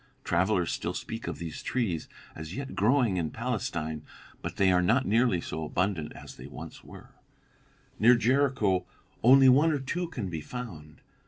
[0.23, 4.01] Travelers still speak of these trees as yet growing in Palestine,
[4.41, 7.11] but they are not nearly so abundant as they once were;
[7.99, 8.87] near Jericho
[9.21, 11.01] only one or two can be found.